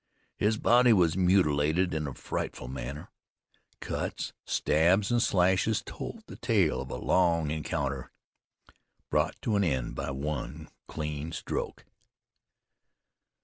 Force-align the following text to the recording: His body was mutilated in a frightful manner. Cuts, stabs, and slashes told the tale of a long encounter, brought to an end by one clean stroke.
His 0.35 0.57
body 0.57 0.93
was 0.93 1.15
mutilated 1.15 1.93
in 1.93 2.07
a 2.07 2.15
frightful 2.15 2.67
manner. 2.67 3.11
Cuts, 3.81 4.33
stabs, 4.47 5.11
and 5.11 5.21
slashes 5.21 5.83
told 5.85 6.23
the 6.25 6.37
tale 6.37 6.81
of 6.81 6.89
a 6.89 6.95
long 6.95 7.51
encounter, 7.51 8.11
brought 9.11 9.39
to 9.43 9.55
an 9.55 9.63
end 9.63 9.93
by 9.93 10.09
one 10.09 10.69
clean 10.87 11.31
stroke. 11.33 11.85